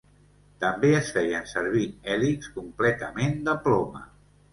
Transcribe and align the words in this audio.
També 0.61 0.87
es 0.99 1.09
feien 1.17 1.45
servir 1.51 1.83
hèlixs 2.13 2.49
completament 2.55 3.37
de 3.51 3.55
ploma. 3.67 4.03